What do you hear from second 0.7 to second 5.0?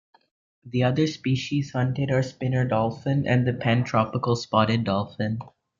other species hunted are Spinner Dolphin and the Pantropical Spotted